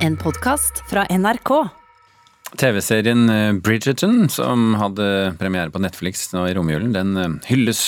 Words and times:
En 0.00 0.16
podkast 0.16 0.80
fra 0.88 1.02
NRK. 1.12 1.50
TV-serien 2.56 3.28
eh, 3.28 3.52
Bridgerton, 3.52 4.30
som 4.32 4.72
hadde 4.80 5.34
premiere 5.38 5.68
på 5.70 5.82
Netflix 5.84 6.22
nå 6.32 6.46
i 6.48 6.54
romjulen, 6.56 6.94
den 6.96 7.10
eh, 7.20 7.34
hylles 7.50 7.82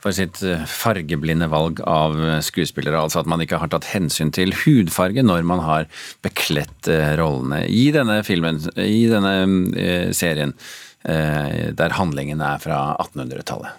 for 0.00 0.14
sitt 0.14 0.38
eh, 0.46 0.62
fargeblinde 0.70 1.48
valg 1.50 1.82
av 1.90 2.14
skuespillere. 2.46 3.02
Altså 3.02 3.24
at 3.24 3.30
man 3.30 3.42
ikke 3.42 3.58
har 3.58 3.72
tatt 3.74 3.90
hensyn 3.90 4.30
til 4.30 4.54
hudfarge 4.62 5.26
når 5.26 5.42
man 5.50 5.64
har 5.66 5.90
bekledt 6.22 6.86
rollene 7.18 7.64
i 7.66 7.88
denne 7.98 8.20
filmen, 8.26 8.62
i 8.78 9.08
denne 9.10 10.14
serien, 10.14 10.54
der 11.02 11.96
handlingen 11.96 12.42
er 12.44 12.60
fra 12.62 12.78
1800-tallet. 13.00 13.74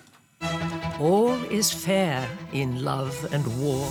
All 1.00 1.38
is 1.50 1.72
fair 1.72 2.28
in 2.52 2.82
love 2.84 3.16
and 3.32 3.48
war. 3.62 3.88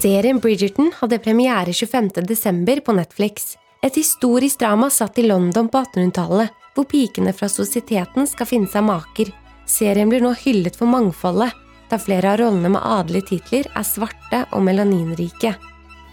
Serien 0.00 0.38
Bridgerton 0.38 0.92
hadde 1.00 1.18
premiere 1.18 1.72
25.12. 1.72 2.80
på 2.80 2.92
Netflix. 2.92 3.56
Et 3.82 3.94
historisk 3.94 4.60
drama 4.60 4.88
satt 4.90 5.18
i 5.18 5.26
London 5.26 5.68
på 5.68 5.82
1800-tallet, 5.82 6.54
hvor 6.72 6.86
pikene 6.88 7.34
fra 7.36 7.50
sosieteten 7.52 8.24
skal 8.30 8.48
finne 8.48 8.70
seg 8.72 8.86
maker. 8.86 9.28
Serien 9.68 10.08
blir 10.08 10.24
nå 10.24 10.32
hyllet 10.40 10.78
for 10.80 10.88
mangfoldet, 10.88 11.52
da 11.92 11.98
flere 12.00 12.32
av 12.32 12.40
rollene 12.40 12.72
med 12.78 12.80
adelige 12.80 13.28
titler 13.34 13.68
er 13.76 13.84
svarte 13.84 14.46
og 14.56 14.64
melaninrike. 14.70 15.52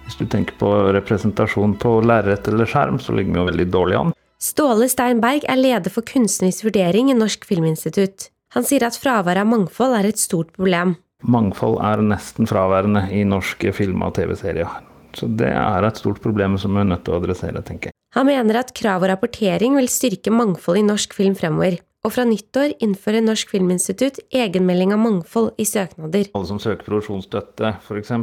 Hvis 0.03 0.19
du 0.19 0.27
tenker 0.27 0.59
på 0.59 0.73
representasjon 0.99 1.79
på 1.79 1.95
lerret 2.03 2.51
eller 2.51 2.67
skjerm, 2.67 2.99
så 2.99 3.15
ligger 3.15 3.37
vi 3.37 3.39
jo 3.39 3.49
veldig 3.53 3.71
dårlig 3.71 3.99
an. 4.01 4.15
Ståle 4.35 4.91
Steinberg 4.91 5.47
er 5.47 5.63
leder 5.63 5.95
for 5.95 6.03
kunstnerisk 6.03 6.67
vurdering 6.67 7.15
i 7.15 7.15
Norsk 7.15 7.47
Filminstitutt. 7.47 8.33
Han 8.51 8.67
sier 8.67 8.83
at 8.83 8.99
fraværet 8.99 9.47
av 9.47 9.51
mangfold 9.55 9.95
er 9.95 10.11
et 10.11 10.19
stort 10.19 10.51
problem. 10.59 10.97
Mangfold 11.25 11.79
er 11.81 12.03
nesten 12.05 12.49
fraværende 12.49 13.07
i 13.09 13.23
norske 13.25 13.73
film- 13.73 14.03
og 14.05 14.13
TV-serier. 14.19 14.69
Så 15.17 15.25
det 15.39 15.49
er 15.49 15.87
et 15.87 15.97
stort 15.97 16.21
problem 16.21 16.59
som 16.61 16.75
vi 16.75 16.83
er 16.83 16.91
nødt 16.91 17.07
til 17.07 17.15
å 17.15 17.21
adressere, 17.21 17.63
tenker 17.65 17.89
jeg. 17.89 17.97
Han 18.15 18.29
mener 18.29 18.61
at 18.61 18.73
krav 18.77 19.03
og 19.03 19.09
rapportering 19.11 19.75
vil 19.77 19.89
styrke 19.91 20.31
mangfold 20.33 20.79
i 20.79 20.85
norsk 20.85 21.15
film 21.17 21.35
fremover. 21.37 21.79
Og 22.05 22.13
fra 22.13 22.23
nyttår 22.23 22.77
innfører 22.85 23.23
Norsk 23.25 23.49
Filminstitutt 23.51 24.19
egenmelding 24.31 24.93
av 24.95 25.01
mangfold 25.01 25.57
i 25.59 25.65
søknader. 25.67 26.29
Alle 26.37 26.47
som 26.47 26.59
søker 26.61 26.85
produksjonsstøtte 26.85 27.73
f.eks. 27.81 28.13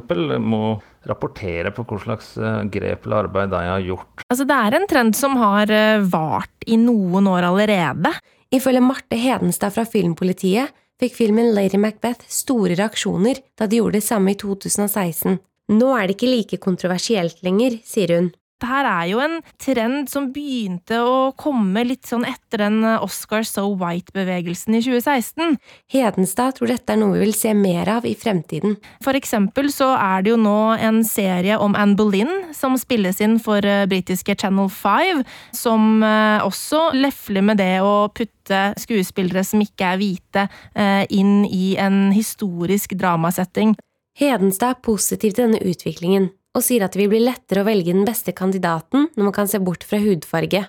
må 0.40 0.62
rapportere 1.10 1.72
på 1.74 1.84
hva 1.84 1.98
slags 2.00 2.30
eh, 2.38 2.62
grep 2.72 3.04
eller 3.04 3.26
arbeid 3.26 3.52
de 3.52 3.60
har 3.66 3.82
gjort. 3.84 4.24
Altså, 4.30 4.46
det 4.48 4.56
er 4.56 4.78
en 4.78 4.88
trend 4.88 5.18
som 5.18 5.36
har 5.42 5.74
eh, 5.74 6.06
vart 6.14 6.64
i 6.70 6.78
noen 6.80 7.28
år 7.28 7.50
allerede. 7.50 8.14
Ifølge 8.54 8.80
Marte 8.86 9.18
Hedenstad 9.20 9.74
fra 9.74 9.84
Filmpolitiet 9.90 10.72
fikk 11.00 11.16
filmen 11.18 11.52
Lady 11.56 11.80
Macbeth 11.80 12.26
store 12.28 12.76
reaksjoner 12.78 13.40
da 13.58 13.66
de 13.66 13.80
gjorde 13.80 13.98
det 13.98 14.06
samme 14.06 14.34
i 14.34 14.38
2016. 14.40 15.38
Nå 15.74 15.90
er 15.96 16.06
det 16.06 16.16
ikke 16.18 16.30
like 16.30 16.60
kontroversielt 16.60 17.40
lenger, 17.46 17.78
sier 17.88 18.12
hun. 18.16 18.32
Dette 18.64 18.78
her 18.78 18.86
er 18.88 19.08
jo 19.10 19.18
en 19.20 19.34
trend 19.60 20.08
som 20.08 20.30
begynte 20.32 20.96
å 21.04 21.16
komme 21.36 21.82
litt 21.84 22.08
sånn 22.08 22.22
etter 22.24 22.62
den 22.62 22.78
Oscar 22.96 23.44
So 23.44 23.66
White-bevegelsen 23.76 24.78
i 24.78 24.80
2016. 24.80 25.58
Hedenstad 25.92 26.56
tror 26.56 26.70
dette 26.72 26.94
er 26.94 26.96
noe 27.02 27.12
vi 27.12 27.26
vil 27.26 27.34
se 27.36 27.52
mer 27.52 27.90
av 27.92 28.06
i 28.08 28.14
fremtiden. 28.16 28.78
For 29.04 29.18
eksempel 29.18 29.68
så 29.68 29.90
er 29.98 30.24
det 30.24 30.32
jo 30.32 30.38
nå 30.40 30.56
en 30.80 31.02
serie 31.04 31.58
om 31.60 31.76
Anne 31.76 31.92
Boleyn 31.98 32.54
som 32.56 32.78
spilles 32.80 33.20
inn 33.20 33.36
for 33.36 33.60
eh, 33.68 33.84
britiske 33.90 34.32
Channel 34.40 34.70
5, 34.72 35.20
som 35.52 36.00
eh, 36.00 36.40
også 36.46 36.86
lefler 36.96 37.44
med 37.44 37.60
det 37.60 37.82
å 37.84 38.06
putte 38.16 38.62
skuespillere 38.80 39.44
som 39.44 39.60
ikke 39.60 39.90
er 39.90 40.00
hvite, 40.00 40.46
eh, 40.72 41.02
inn 41.12 41.44
i 41.44 41.74
en 41.76 42.08
historisk 42.16 42.96
dramasetting. 42.96 43.76
Hedenstad 44.16 44.72
er 44.72 44.80
positiv 44.88 45.36
til 45.36 45.50
denne 45.50 45.60
utviklingen 45.60 46.30
og 46.54 46.62
sier 46.62 46.84
at 46.86 46.94
det 46.94 47.02
vil 47.02 47.12
bli 47.16 47.24
lettere 47.26 47.64
å 47.64 47.66
velge 47.66 47.94
den 47.94 48.06
beste 48.06 48.34
kandidaten 48.36 49.08
når 49.14 49.28
man 49.28 49.34
kan 49.34 49.50
se 49.50 49.60
bort 49.62 49.84
fra 49.86 49.98
hudfarge. 50.02 50.64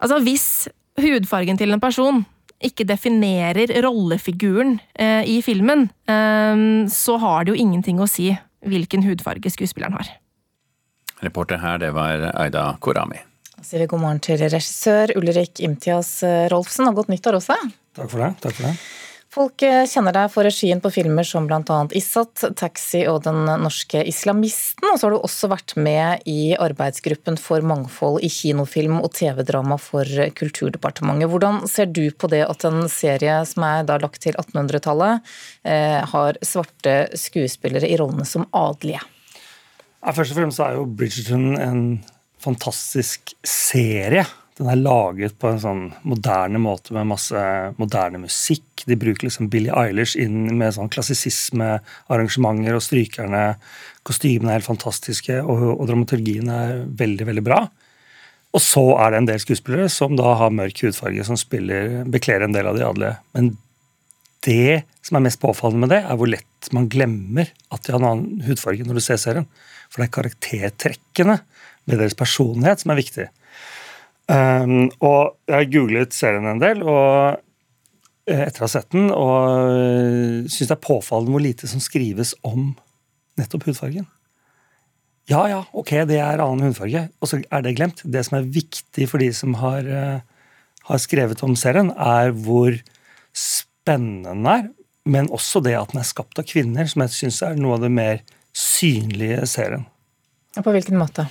Altså, 0.00 0.20
hvis 0.24 0.48
hudfargen 1.00 1.60
til 1.60 1.74
en 1.74 1.82
person 1.82 2.24
ikke 2.64 2.86
definerer 2.88 3.74
rollefiguren 3.84 4.78
eh, 4.94 5.28
i 5.28 5.40
filmen, 5.44 5.90
eh, 6.08 6.64
så 6.92 7.18
har 7.20 7.44
det 7.44 7.52
jo 7.52 7.62
ingenting 7.66 8.00
å 8.00 8.08
si 8.08 8.30
hvilken 8.66 9.04
hudfarge 9.04 9.52
skuespilleren 9.52 9.96
har. 9.98 10.14
Reporter 11.24 11.60
her, 11.60 11.80
det 11.80 11.92
var 11.96 12.30
Aida 12.34 12.70
Korami. 12.80 13.20
Da 13.56 13.64
sier 13.64 13.84
vi 13.84 13.88
god 13.88 14.02
morgen 14.02 14.20
til 14.24 14.40
regissør 14.40 15.14
Ulrik 15.16 15.62
Imtias 15.64 16.18
eh, 16.26 16.44
Rolfsen, 16.52 16.88
og 16.88 17.00
godt 17.00 17.12
nyttår 17.12 17.38
også. 17.38 17.56
Takk 17.96 18.10
for 18.12 18.24
det. 18.24 18.32
takk 18.44 18.56
for 18.56 18.68
det. 18.68 18.74
Folk 19.36 19.60
eh, 19.66 19.82
kjenner 19.84 20.14
deg 20.16 20.30
for 20.32 20.46
regien 20.48 20.78
på 20.80 20.88
filmer 20.94 21.26
som 21.28 21.44
bl.a. 21.44 21.80
Issat, 21.98 22.40
Taxi 22.56 23.02
og 23.10 23.18
Den 23.26 23.42
norske 23.60 24.00
islamisten. 24.08 24.86
Og 24.88 24.96
så 24.96 25.06
har 25.06 25.12
du 25.12 25.18
også 25.18 25.50
vært 25.52 25.74
med 25.76 26.24
i 26.24 26.54
arbeidsgruppen 26.56 27.36
for 27.40 27.60
mangfold 27.60 28.24
i 28.24 28.30
kinofilm 28.32 29.02
og 29.02 29.10
TV-drama 29.18 29.76
for 29.82 30.08
Kulturdepartementet. 30.38 31.28
Hvordan 31.28 31.60
ser 31.68 31.92
du 31.92 32.06
på 32.16 32.30
det 32.32 32.46
at 32.46 32.64
en 32.64 32.88
serie 32.88 33.36
som 33.50 33.66
er 33.68 33.84
da 33.84 33.98
lagt 34.00 34.22
til 34.24 34.38
1800-tallet, 34.40 35.28
eh, 35.68 36.00
har 36.14 36.40
svarte 36.40 36.96
skuespillere 37.20 37.92
i 37.92 38.00
rollene 38.00 38.24
som 38.24 38.48
adelige? 38.56 39.04
Ja, 40.00 40.16
først 40.16 40.32
og 40.32 40.40
fremst 40.40 40.64
er 40.64 40.80
jo 40.80 40.88
Bridgerton 40.88 41.60
en 41.60 41.86
fantastisk 42.40 43.36
serie 43.44 44.24
den 44.56 44.70
er 44.72 44.78
laget 44.80 45.34
på 45.36 45.50
en 45.50 45.60
sånn 45.60 45.82
moderne 46.08 46.60
måte 46.62 46.94
med 46.96 47.10
masse 47.10 47.40
moderne 47.76 48.22
musikk. 48.22 48.86
De 48.88 48.96
bruker 48.96 49.28
liksom 49.28 49.50
Billie 49.52 49.74
Eilish 49.76 50.16
inn 50.20 50.46
med 50.56 50.72
sånn 50.76 50.88
klassisismearrangementer, 50.92 52.78
og 52.78 52.84
strykerne 52.84 53.42
Kostymene 54.06 54.54
er 54.54 54.60
helt 54.60 54.68
fantastiske, 54.68 55.40
og, 55.42 55.64
og 55.74 55.84
dramaturgien 55.90 56.48
er 56.52 56.84
veldig, 56.86 57.26
veldig 57.28 57.44
bra. 57.44 57.64
Og 58.56 58.62
så 58.64 58.84
er 59.02 59.12
det 59.12 59.20
en 59.20 59.28
del 59.28 59.40
skuespillere 59.42 59.90
som 59.92 60.16
da 60.16 60.36
har 60.40 60.54
mørk 60.54 60.80
hudfarge, 60.86 61.26
som 61.26 61.36
spiller, 61.36 62.04
bekler 62.08 62.46
en 62.46 62.54
del 62.56 62.70
av 62.70 62.78
de 62.78 62.86
adelige. 62.86 63.16
Men 63.36 63.50
det 64.46 64.84
som 65.04 65.18
er 65.18 65.26
mest 65.26 65.42
påfallende 65.42 65.84
med 65.84 65.92
det, 65.92 66.00
er 66.06 66.16
hvor 66.16 66.30
lett 66.32 66.70
man 66.72 66.88
glemmer 66.88 67.50
at 67.74 67.82
de 67.84 67.92
har 67.92 68.00
en 68.00 68.08
annen 68.08 68.46
hudfarge 68.46 68.86
når 68.86 68.96
du 68.96 69.04
ser 69.04 69.20
serien. 69.20 69.48
For 69.90 70.00
det 70.00 70.08
er 70.08 70.16
karaktertrekkene 70.16 71.40
ved 71.86 72.00
deres 72.00 72.16
personlighet 72.18 72.82
som 72.82 72.94
er 72.94 73.02
viktig. 73.02 73.26
Um, 74.26 74.88
og 75.06 75.36
jeg 75.46 75.70
googlet 75.70 76.14
serien 76.16 76.48
en 76.50 76.58
del 76.58 76.80
og 76.82 77.36
eh, 78.26 78.40
etter 78.48 78.64
å 78.64 78.66
ha 78.66 78.72
sett 78.72 78.88
den, 78.90 79.12
og 79.14 79.70
uh, 79.70 80.48
syns 80.50 80.66
det 80.72 80.74
er 80.74 80.82
påfallende 80.82 81.34
hvor 81.34 81.44
lite 81.44 81.70
som 81.70 81.82
skrives 81.82 82.34
om 82.46 82.72
nettopp 83.38 83.68
hudfargen. 83.68 84.08
Ja, 85.30 85.44
ja, 85.50 85.60
ok, 85.74 85.92
det 86.10 86.18
er 86.22 86.42
annen 86.42 86.68
hudfarge, 86.68 87.06
og 87.18 87.30
så 87.30 87.40
er 87.42 87.62
det 87.62 87.76
glemt. 87.78 88.02
Det 88.02 88.22
som 88.26 88.38
er 88.38 88.50
viktig 88.50 89.08
for 89.10 89.22
de 89.22 89.30
som 89.34 89.54
har, 89.62 89.86
uh, 89.86 90.52
har 90.90 91.02
skrevet 91.02 91.42
om 91.46 91.54
serien, 91.58 91.92
er 91.94 92.34
hvor 92.34 92.74
spennende 93.36 94.34
den 94.34 94.50
er, 94.50 94.70
men 95.06 95.30
også 95.34 95.62
det 95.62 95.76
at 95.78 95.94
den 95.94 96.02
er 96.02 96.08
skapt 96.08 96.38
av 96.42 96.46
kvinner, 96.50 96.88
som 96.90 97.04
jeg 97.04 97.14
syns 97.14 97.44
er 97.46 97.58
noe 97.58 97.78
av 97.78 97.86
det 97.86 97.94
mer 97.94 98.24
synlige 98.56 99.44
serien 99.46 99.86
serien. 100.56 100.64
På 100.64 100.72
hvilken 100.72 100.96
måte? 100.98 101.26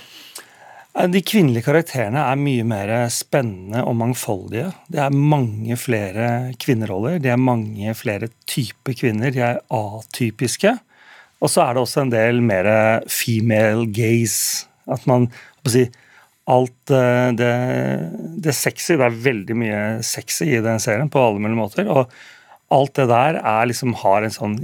De 0.96 1.20
kvinnelige 1.20 1.66
karakterene 1.66 2.22
er 2.24 2.38
mye 2.40 2.64
mer 2.64 2.90
spennende 3.12 3.82
og 3.84 3.98
mangfoldige. 4.00 4.70
Det 4.88 5.02
er 5.04 5.12
mange 5.12 5.76
flere 5.76 6.54
kvinneroller. 6.62 7.18
Det 7.20 7.34
er 7.34 7.40
mange 7.40 7.92
flere 7.94 8.30
typer 8.48 8.96
kvinner. 8.96 9.34
De 9.34 9.42
er 9.44 9.60
atypiske. 9.68 10.72
Og 11.44 11.52
så 11.52 11.66
er 11.66 11.76
det 11.76 11.82
også 11.82 12.06
en 12.06 12.14
del 12.14 12.40
mer 12.40 12.70
female 13.12 13.84
gaze. 13.92 14.64
At 14.88 15.04
man 15.10 15.28
si, 15.68 15.84
Alt 16.46 16.92
eh, 16.94 17.32
det, 17.34 17.52
det 18.44 18.54
sexy 18.54 18.94
Det 18.94 19.02
er 19.02 19.22
veldig 19.24 19.56
mye 19.58 19.78
sexy 20.06 20.46
i 20.46 20.62
den 20.62 20.78
serien 20.82 21.10
på 21.10 21.18
alle 21.18 21.42
mulige 21.42 21.58
måter. 21.58 21.88
og 21.90 22.12
alt 22.74 22.94
det 22.98 23.06
der 23.06 23.38
liksom, 23.68 23.94
har 24.02 24.24
en 24.26 24.34
sånn 24.34 24.56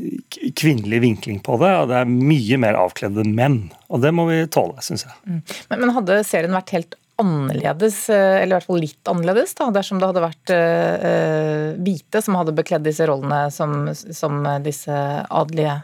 kvinnelig 0.59 1.03
vinkling 1.05 1.39
på 1.45 1.59
det, 1.63 1.71
og 1.79 1.93
det 1.93 2.01
er 2.01 2.11
mye 2.11 2.59
mer 2.59 2.79
avkledde 2.81 3.25
menn. 3.29 3.61
Og 3.93 4.03
det 4.03 4.11
må 4.15 4.27
vi 4.31 4.41
tåle, 4.51 4.83
syns 4.83 5.07
jeg. 5.07 5.15
Mm. 5.23 5.39
Men, 5.71 5.79
men, 5.85 5.95
hadde 5.99 6.19
serien 6.27 6.57
vært 6.57 6.75
helt 6.75 6.99
annerledes, 7.23 8.01
eh, 8.11 8.41
eller 8.41 8.57
i 8.57 8.57
hvert 8.57 8.71
fall 8.73 8.83
litt 8.83 9.13
annerledes, 9.13 9.55
da, 9.55 9.71
dersom 9.75 10.03
det 10.03 10.11
hadde 10.11 10.25
vært 10.25 10.53
uh, 10.57 11.79
hvite 11.79 12.23
som 12.25 12.41
hadde 12.41 12.57
bekledd 12.57 12.87
disse 12.89 13.07
rollene 13.07 13.45
som, 13.55 13.93
som 13.95 14.41
disse 14.65 14.99
adelige 15.23 15.79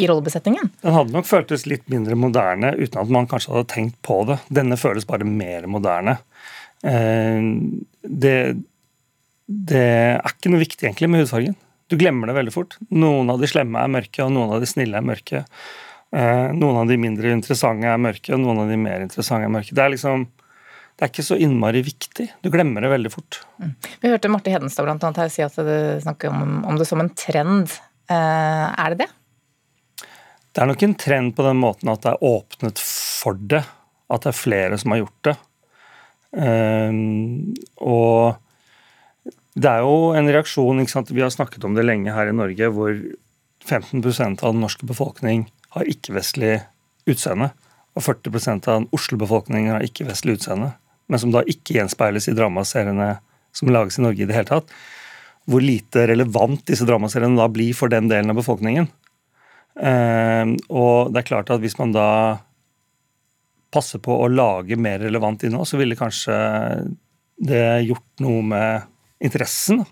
i 0.00 0.06
rollebesetningen? 0.08 0.70
Den 0.86 0.96
hadde 0.96 1.12
nok 1.12 1.28
føltes 1.28 1.66
litt 1.68 1.84
mindre 1.92 2.16
moderne 2.16 2.72
uten 2.78 3.02
at 3.02 3.12
man 3.12 3.28
kanskje 3.28 3.52
hadde 3.52 3.72
tenkt 3.74 3.98
på 4.06 4.22
det. 4.30 4.38
Denne 4.54 4.78
føles 4.80 5.04
bare 5.08 5.26
mer 5.26 5.66
moderne. 5.68 6.14
Det 6.84 8.36
det 9.46 9.86
er 10.18 10.30
ikke 10.30 10.52
noe 10.52 10.62
viktig 10.62 10.86
egentlig 10.88 11.10
med 11.12 11.24
hudfargen. 11.24 11.56
Du 11.92 11.98
glemmer 12.00 12.30
det 12.30 12.36
veldig 12.38 12.54
fort. 12.54 12.78
Noen 12.94 13.28
av 13.32 13.42
de 13.42 13.48
slemme 13.50 13.82
er 13.82 13.90
mørke, 13.92 14.24
og 14.24 14.32
noen 14.32 14.54
av 14.56 14.62
de 14.62 14.68
snille 14.68 14.96
er 14.96 15.04
mørke. 15.04 15.42
Eh, 16.14 16.48
noen 16.56 16.78
av 16.80 16.88
de 16.88 16.96
mindre 17.00 17.34
interessante 17.34 17.90
er 17.90 18.00
mørke, 18.00 18.32
og 18.32 18.40
noen 18.40 18.62
av 18.64 18.72
de 18.72 18.78
mer 18.80 19.04
interessante 19.04 19.48
er 19.48 19.52
mørke. 19.52 19.76
Det 19.76 19.84
er 19.84 19.92
liksom 19.96 20.26
det 20.94 21.02
er 21.02 21.10
ikke 21.10 21.26
så 21.26 21.36
innmari 21.42 21.80
viktig. 21.82 22.28
Du 22.44 22.52
glemmer 22.54 22.84
det 22.84 22.92
veldig 22.92 23.10
fort. 23.10 23.40
Mm. 23.58 23.72
Vi 23.98 24.10
hørte 24.12 24.30
Marte 24.30 24.52
Hedenstad 24.54 24.86
blant 24.86 25.02
annet 25.02 25.24
her 25.24 25.32
si 25.32 25.42
at 25.42 25.56
det 25.66 25.78
snakker 26.04 26.30
om, 26.30 26.60
om 26.70 26.78
det 26.78 26.86
som 26.86 27.02
en 27.02 27.10
trend. 27.18 27.74
Eh, 28.06 28.66
er 28.70 28.94
det 28.94 29.02
det? 29.02 29.08
Det 30.54 30.62
er 30.62 30.70
nok 30.70 30.84
en 30.86 30.94
trend 30.94 31.34
på 31.34 31.42
den 31.48 31.58
måten 31.58 31.90
at 31.90 32.04
det 32.04 32.12
er 32.12 32.22
åpnet 32.30 32.78
for 32.78 33.34
det. 33.34 33.64
At 34.06 34.22
det 34.22 34.30
er 34.30 34.38
flere 34.38 34.78
som 34.78 34.94
har 34.94 35.02
gjort 35.02 35.26
det. 35.26 35.34
Eh, 36.46 37.02
og 37.82 38.38
det 39.54 39.70
er 39.70 39.84
jo 39.86 40.12
en 40.18 40.30
reaksjon? 40.34 40.82
Vi 40.82 41.22
har 41.22 41.30
snakket 41.30 41.64
om 41.64 41.76
det 41.76 41.86
lenge 41.86 42.14
her 42.14 42.30
i 42.30 42.34
Norge, 42.34 42.70
hvor 42.74 42.94
15% 43.64 44.42
av 44.42 44.54
den 44.54 44.64
norske 44.64 44.86
befolkning 44.86 45.46
har 45.76 45.90
ikke-vestlig 45.90 46.56
utseende. 47.10 47.52
Og 47.94 48.02
40% 48.02 48.66
av 48.66 48.80
den 48.80 48.88
Oslo-befolkningen 48.96 49.76
har 49.76 49.86
ikke-vestlig 49.86 50.40
utseende. 50.40 50.72
Men 51.06 51.22
som 51.22 51.30
da 51.34 51.44
ikke 51.46 51.76
gjenspeiles 51.78 52.26
i 52.28 52.34
dramaseriene 52.34 53.12
som 53.54 53.70
lages 53.70 54.00
i 54.00 54.04
Norge 54.04 54.24
i 54.24 54.28
det 54.28 54.34
hele 54.34 54.50
tatt. 54.50 54.74
Hvor 55.46 55.62
lite 55.62 56.08
relevant 56.10 56.64
disse 56.66 56.86
dramaseriene 56.88 57.38
da 57.38 57.46
blir 57.52 57.76
for 57.76 57.92
den 57.92 58.08
delen 58.10 58.32
av 58.32 58.40
befolkningen. 58.40 58.88
Um, 59.74 60.54
og 60.70 61.12
det 61.12 61.22
er 61.22 61.28
klart 61.30 61.50
at 61.50 61.62
hvis 61.62 61.78
man 61.78 61.94
da 61.94 62.08
passer 63.74 64.02
på 64.02 64.16
å 64.22 64.30
lage 64.30 64.78
mer 64.78 65.00
relevant 65.02 65.42
innhold, 65.46 65.66
så 65.66 65.78
ville 65.78 65.98
kanskje 65.98 66.34
det 67.42 67.64
gjort 67.88 68.22
noe 68.22 68.42
med 68.46 68.90
interessen. 69.22 69.84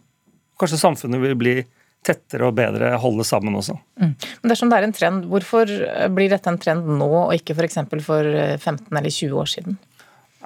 Kanskje 0.61 0.81
samfunnet 0.81 1.23
vil 1.23 1.39
bli 1.39 1.55
tettere 2.03 2.49
og 2.49 2.57
bedre 2.59 2.91
holde 2.99 3.25
sammen 3.27 3.55
også. 3.59 3.77
Mm. 4.01 4.15
Men 4.43 4.51
Dersom 4.51 4.73
det 4.73 4.81
er 4.81 4.89
en 4.89 4.97
trend, 4.97 5.27
hvorfor 5.31 5.71
blir 6.15 6.33
dette 6.33 6.51
en 6.51 6.59
trend 6.59 6.89
nå, 6.99 7.11
og 7.29 7.35
ikke 7.37 7.55
f.eks. 7.55 7.79
For, 7.91 8.03
for 8.03 8.31
15 8.59 8.91
eller 8.91 9.11
20 9.11 9.39
år 9.39 9.53
siden? 9.53 9.79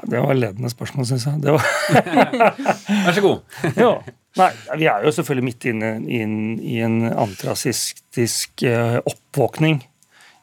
Det 0.05 0.20
var 0.20 0.37
ledende 0.37 0.69
spørsmål, 0.70 1.06
syns 1.08 1.25
jeg. 1.25 1.40
Vær 3.06 3.17
så 3.17 3.25
god. 3.25 3.58
jo. 3.84 3.90
Nei, 4.37 4.50
Vi 4.76 4.88
er 4.93 5.05
jo 5.06 5.12
selvfølgelig 5.17 5.46
midt 5.46 5.69
inne 5.70 5.90
inn, 6.12 6.38
i 6.61 6.81
en 6.84 6.99
antirasistisk 7.08 8.67
uh, 8.69 8.99
oppvåkning 9.00 9.81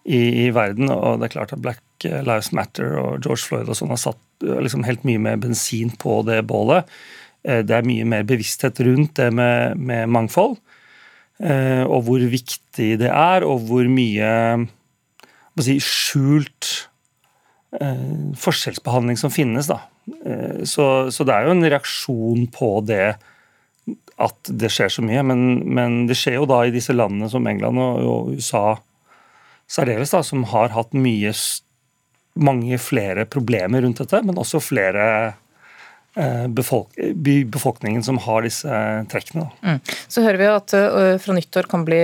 i, 0.10 0.22
i, 0.48 0.48
verden. 0.56 0.90
Og 0.90 1.22
det 1.22 1.30
er 1.30 1.36
klart 1.36 1.54
at 1.54 1.62
Black 1.62 2.08
Lives 2.08 2.50
Matter 2.56 2.98
og 2.98 3.22
George 3.22 3.46
Floyd 3.46 3.70
og 3.70 3.78
sånn 3.78 3.94
har 3.94 4.02
satt 4.02 4.22
liksom 4.44 4.84
helt 4.88 5.06
mye 5.08 5.22
mer 5.22 5.38
bensin 5.40 5.94
på 6.02 6.24
det 6.28 6.42
bålet. 6.50 6.90
Uh, 7.48 7.62
det 7.66 7.76
er 7.78 7.88
mye 7.88 8.08
mer 8.08 8.26
bevissthet 8.28 8.82
rundt 8.88 9.18
det 9.20 9.30
med, 9.36 9.78
med 9.78 10.10
mangfold. 10.12 10.58
og 11.44 12.06
hvor 12.06 12.22
viktig 12.30 12.94
det 13.02 13.10
er, 13.10 13.44
og 13.44 13.66
hvor 13.68 13.88
mye 13.90 14.28
si, 15.60 15.74
skjult 15.82 16.70
forskjellsbehandling 18.40 19.18
som 19.20 19.34
finnes. 19.34 19.68
da. 19.68 19.80
Så, 20.64 20.86
så, 21.12 21.26
det 21.26 21.34
er 21.34 21.50
jo 21.50 21.56
en 21.56 21.66
reaksjon 21.74 22.46
på 22.54 22.70
det 22.86 23.16
at 24.22 24.52
det 24.62 24.72
skjer 24.72 24.92
så 24.94 25.04
mye. 25.06 25.24
Men, 25.26 25.46
men, 25.66 26.04
det 26.10 26.18
skjer 26.20 26.40
jo 26.40 26.50
da 26.50 26.64
i 26.66 26.74
disse 26.74 26.96
landene 26.96 27.30
som 27.32 27.48
England 27.50 27.82
og, 27.82 28.02
og 28.08 28.34
USA 28.38 28.66
særdeles, 29.70 30.14
da, 30.14 30.22
som 30.26 30.46
har 30.52 30.74
hatt 30.76 30.94
mye 30.96 31.34
mange 32.34 32.80
flere 32.82 33.26
problemer 33.30 33.84
rundt 33.86 34.02
dette, 34.02 34.22
men 34.26 34.40
også 34.42 34.62
flere 34.64 35.08
eh, 35.28 35.40
befolk 36.54 36.94
befolkningen 37.50 38.04
som 38.06 38.20
har 38.22 38.46
disse 38.46 38.70
trekkene. 39.10 39.48
Mm. 39.66 39.80
Så 40.06 40.22
hører 40.22 40.38
vi 40.38 40.50
at 40.52 40.76
uh, 40.78 41.16
fra 41.22 41.34
nyttår 41.34 41.66
kan 41.72 41.86
bli 41.88 42.02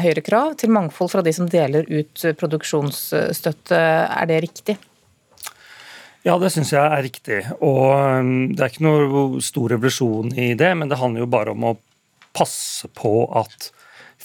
høyere 0.00 0.24
krav 0.24 0.54
til 0.60 0.72
mangfold 0.72 1.12
fra 1.12 1.24
de 1.24 1.34
som 1.36 1.50
deler 1.50 1.84
ut 1.90 2.24
produksjonsstøtte. 2.40 3.76
Er 3.76 4.30
det 4.30 4.40
riktig? 4.46 4.78
Ja, 6.24 6.38
det 6.40 6.54
syns 6.54 6.72
jeg 6.72 6.80
er 6.80 7.04
riktig. 7.04 7.42
Og 7.60 8.24
det 8.56 8.62
er 8.64 8.72
ikke 8.72 8.86
noe 8.86 9.42
stor 9.44 9.74
revolusjon 9.74 10.32
i 10.32 10.54
det, 10.56 10.72
men 10.80 10.88
det 10.88 11.00
handler 11.00 11.26
jo 11.26 11.32
bare 11.36 11.52
om 11.52 11.66
å 11.68 11.76
passe 12.34 12.88
på 12.96 13.26
at 13.36 13.68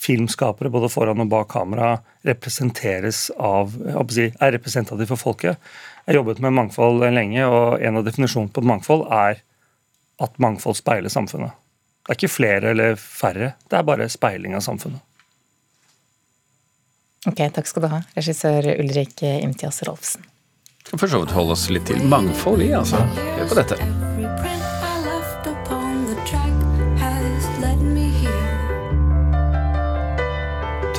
filmskapere 0.00 0.72
både 0.72 0.88
foran 0.92 1.20
og 1.22 1.30
bak 1.30 1.50
kamera 1.52 1.92
representeres 2.26 3.28
av, 3.36 3.74
si, 4.12 4.30
er 4.30 4.54
representative 4.56 5.08
for 5.12 5.20
folket. 5.20 5.70
Jeg 6.04 6.14
har 6.14 6.20
jobbet 6.22 6.40
med 6.44 6.56
mangfold 6.56 7.04
lenge, 7.12 7.44
og 7.46 7.82
en 7.84 8.00
av 8.00 8.06
definisjonene 8.06 8.52
på 8.54 8.64
mangfold 8.64 9.06
er 9.12 9.42
at 10.20 10.40
mangfold 10.42 10.78
speiler 10.80 11.12
samfunnet. 11.12 11.56
Det 12.00 12.14
er 12.14 12.18
ikke 12.18 12.32
flere 12.32 12.72
eller 12.72 12.96
færre, 13.00 13.54
det 13.68 13.78
er 13.78 13.86
bare 13.86 14.08
speiling 14.12 14.56
av 14.56 14.64
samfunnet. 14.64 15.04
Ok, 17.28 17.42
Takk 17.52 17.68
skal 17.68 17.84
du 17.84 17.90
ha, 17.92 18.02
regissør 18.16 18.72
Ulrik 18.78 19.20
Imtias 19.28 19.82
Rolfsen. 19.84 20.24
Skal 20.86 20.98
for 20.98 21.12
så 21.12 21.20
vidt 21.22 21.36
holde 21.36 21.54
oss 21.54 21.68
litt 21.70 21.84
til 21.90 22.00
mangfold 22.08 22.64
i, 22.64 22.72
altså. 22.74 23.04
Hør 23.36 23.52
på 23.52 23.60
dette. 23.60 24.09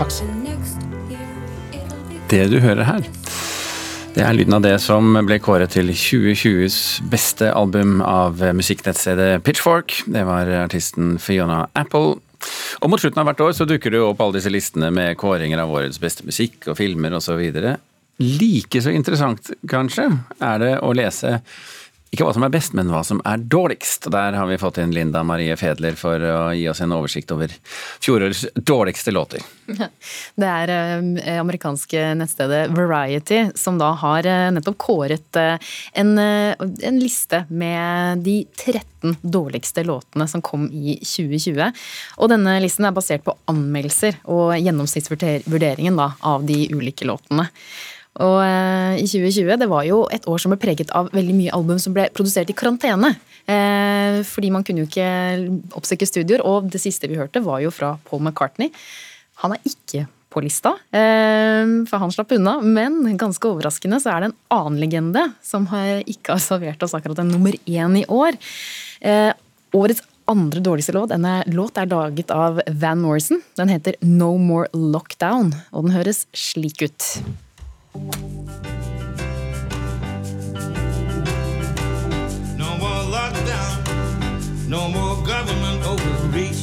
Takk. 0.02 0.16
Det 2.32 2.46
du 2.50 2.56
hører 2.64 2.88
her, 2.88 3.04
det 4.16 4.24
er 4.26 4.34
lyden 4.34 4.56
av 4.58 4.64
det 4.66 4.74
som 4.82 5.14
ble 5.28 5.38
kåret 5.44 5.76
til 5.76 5.92
2020s 5.94 7.04
beste 7.12 7.52
album 7.54 8.00
av 8.02 8.42
musikknettstedet 8.58 9.44
Pitchfork. 9.46 10.00
Det 10.10 10.24
var 10.26 10.50
artisten 10.64 11.20
Fiona 11.22 11.68
Apple. 11.78 12.16
Og 12.82 12.90
mot 12.90 13.04
slutten 13.04 13.22
av 13.22 13.30
hvert 13.30 13.44
år 13.46 13.54
så 13.54 13.68
dukker 13.70 13.94
det 13.94 14.02
opp 14.02 14.24
alle 14.26 14.40
disse 14.40 14.50
listene 14.50 14.90
med 14.96 15.20
kåringer 15.22 15.62
av 15.62 15.70
årets 15.70 16.02
beste 16.02 16.26
musikk 16.26 16.72
og 16.72 16.80
filmer 16.82 17.14
osv. 17.20 17.44
Like 18.26 18.82
så 18.82 18.96
interessant, 18.98 19.54
kanskje, 19.70 20.08
er 20.42 20.66
det 20.66 20.74
å 20.82 20.96
lese 20.98 21.38
ikke 22.12 22.26
hva 22.28 22.34
som 22.36 22.44
er 22.44 22.52
best, 22.52 22.74
men 22.76 22.90
hva 22.92 23.06
som 23.08 23.22
er 23.24 23.40
dårligst. 23.40 24.10
Der 24.12 24.36
har 24.36 24.48
vi 24.50 24.58
fått 24.60 24.82
inn 24.84 24.92
Linda 24.92 25.22
Marie 25.24 25.56
Fedler 25.56 25.96
for 25.96 26.20
å 26.20 26.50
gi 26.52 26.66
oss 26.68 26.82
en 26.84 26.92
oversikt 26.92 27.32
over 27.32 27.54
fjorårets 28.04 28.50
dårligste 28.56 29.14
låter. 29.16 29.46
Det 30.42 30.50
er 30.50 30.74
eh, 30.76 31.38
amerikanske 31.40 32.10
nettstedet 32.20 32.66
Variety 32.76 33.46
som 33.56 33.80
da 33.80 33.94
har 34.02 34.28
eh, 34.28 34.50
nettopp 34.52 34.76
kåret 34.84 35.40
eh, 35.40 35.72
en, 36.02 36.12
en 36.20 37.00
liste 37.00 37.46
med 37.48 38.26
de 38.26 38.42
13 38.60 39.16
dårligste 39.22 39.86
låtene 39.88 40.28
som 40.28 40.44
kom 40.44 40.68
i 40.68 40.98
2020. 41.00 41.72
Og 42.20 42.34
denne 42.34 42.58
listen 42.60 42.90
er 42.90 42.98
basert 42.98 43.24
på 43.24 43.38
anmeldelser 43.52 44.20
og 44.28 44.58
gjennomsnittsvurderingen 44.60 45.96
da, 45.96 46.12
av 46.28 46.44
de 46.44 46.66
ulike 46.76 47.08
låtene. 47.08 47.48
Og 48.20 48.38
eh, 48.44 49.00
i 49.00 49.08
2020 49.08 49.56
det 49.62 49.68
var 49.72 49.86
jo 49.88 50.04
et 50.12 50.26
år 50.28 50.42
som 50.42 50.52
ble 50.52 50.60
preget 50.60 50.92
av 50.98 51.08
veldig 51.16 51.36
mye 51.38 51.54
album 51.56 51.78
som 51.80 51.96
ble 51.96 52.10
produsert 52.12 52.50
i 52.52 52.56
karantene. 52.58 53.14
Eh, 53.48 54.20
fordi 54.28 54.50
man 54.52 54.66
kunne 54.68 54.84
jo 54.84 54.90
ikke 54.90 55.12
oppsøke 55.80 56.08
studioer, 56.10 56.44
og 56.44 56.68
det 56.74 56.82
siste 56.84 57.08
vi 57.08 57.20
hørte, 57.20 57.44
var 57.46 57.62
jo 57.64 57.72
fra 57.72 57.96
Paul 58.10 58.24
McCartney. 58.26 58.74
Han 59.46 59.56
er 59.56 59.64
ikke 59.64 60.10
på 60.32 60.44
lista, 60.44 60.74
eh, 60.96 61.72
for 61.88 62.04
han 62.04 62.12
slapp 62.12 62.36
unna. 62.36 62.60
Men 62.60 63.00
ganske 63.20 63.48
overraskende 63.48 64.02
så 64.04 64.12
er 64.12 64.20
det 64.20 64.32
en 64.32 64.40
annen 64.60 64.80
legende 64.84 65.26
som 65.44 65.68
ikke 65.72 66.36
har 66.36 66.44
servert 66.44 66.84
oss 66.84 66.96
akkurat 66.98 67.24
en 67.24 67.32
nummer 67.32 67.56
én 67.64 67.96
i 68.00 68.06
år. 68.12 68.36
Årets 69.72 70.04
andre 70.32 70.62
dårligste 70.64 70.94
låt 70.96 71.12
denne 71.12 71.42
låt 71.52 71.80
er 71.80 71.90
laget 71.92 72.32
av 72.32 72.62
Van 72.68 73.00
Morrison. 73.02 73.42
Den 73.60 73.72
heter 73.72 73.98
No 74.04 74.38
More 74.38 74.68
Lockdown, 74.72 75.52
og 75.72 75.88
den 75.88 75.96
høres 75.96 76.26
slik 76.36 76.84
ut. 76.86 77.08
No 82.58 82.78
more 82.80 83.04
lockdown, 83.12 83.78
no 84.70 84.88
more 84.88 85.16
government 85.28 85.84
overreach. 85.86 86.62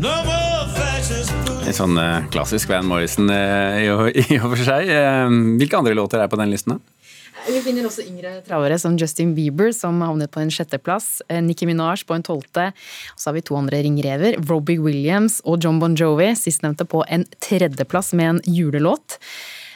No 0.00 0.24
more 0.24 0.68
fascist 0.72 1.32
En 1.64 1.76
sånn 1.76 1.98
eh, 2.00 2.24
klassisk 2.32 2.72
Van 2.72 2.86
Morrison 2.88 3.28
eh, 3.28 3.84
i 3.84 3.90
og 3.92 4.08
for 4.54 4.64
seg. 4.64 4.88
Eh, 4.88 5.28
hvilke 5.60 5.76
andre 5.80 5.96
låter 5.96 6.24
er 6.24 6.32
på 6.32 6.40
den 6.40 6.52
listen? 6.54 6.78
da? 6.78 7.03
Vi 7.44 7.60
finner 7.64 7.84
også 7.88 8.04
yngre 8.06 8.38
travere 8.46 8.78
som 8.80 8.96
Justin 9.00 9.34
Bieber, 9.36 9.72
som 9.76 10.00
havnet 10.04 10.32
på 10.32 10.40
en 10.40 10.52
sjetteplass. 10.52 11.18
Nikki 11.28 11.64
Nicki 11.64 11.68
Minaj 11.68 12.04
på 12.06 12.16
en 12.16 12.24
tolvte. 12.24 12.70
Og 13.14 13.20
så 13.20 13.30
har 13.30 13.36
vi 13.36 13.44
to 13.44 13.56
andre 13.58 13.82
ringrever, 13.84 14.38
Robbie 14.48 14.80
Williams 14.80 15.40
og 15.44 15.64
John 15.64 15.80
Bon 15.80 15.94
Jovi, 15.96 16.32
sistnevnte 16.36 16.84
på 16.84 17.04
en 17.08 17.26
tredjeplass 17.40 18.12
med 18.14 18.36
en 18.36 18.40
julelåt. 18.46 19.18